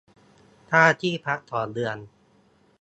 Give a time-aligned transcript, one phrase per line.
[0.69, 1.97] ค่าที่พัก ต่อเดือน